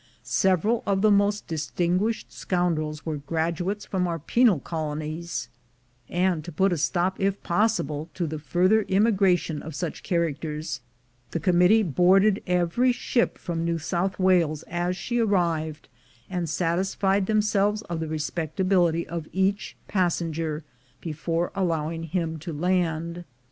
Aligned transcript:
Several 0.23 0.81
of 0.87 1.03
the 1.03 1.11
most 1.11 1.45
dis 1.47 1.69
tinguished 1.77 2.31
scoundrels 2.31 3.05
were 3.05 3.17
graduates 3.17 3.85
from 3.85 4.07
our 4.07 4.17
penal 4.17 4.57
colonies; 4.59 5.47
and 6.09 6.43
to 6.43 6.51
put 6.51 6.73
a 6.73 6.77
stop, 6.79 7.19
if 7.19 7.43
possible, 7.43 8.09
to 8.15 8.25
the 8.25 8.39
further 8.39 8.81
immigration 8.87 9.61
of 9.61 9.75
such 9.75 10.01
characters, 10.01 10.81
the 11.29 11.39
Committee 11.39 11.83
boarded 11.83 12.41
every 12.47 12.91
ship 12.91 13.37
from 13.37 13.63
New 13.63 13.77
South 13.77 14.17
Wales 14.17 14.63
as 14.63 14.97
she 14.97 15.19
arrived, 15.19 15.87
and 16.31 16.49
satisfied 16.49 17.27
themselves 17.27 17.83
of 17.83 17.99
the 17.99 18.07
respectability 18.07 19.05
of 19.07 19.27
each 19.31 19.77
pas 19.87 20.19
senger 20.19 20.63
before 20.99 21.51
allowing 21.53 22.01
him 22.05 22.39
to 22.39 22.51
land. 22.51 23.23